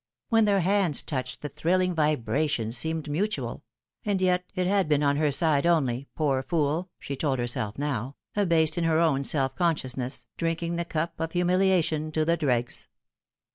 [0.33, 3.63] WLen their hands touched the thrilling vibration seemed mutual;
[4.03, 8.15] and yet it had been on her side only, poor fool, she told herself now,
[8.35, 12.87] abased in her own self consciousness, drink ing the cup of humiliation to the dregs.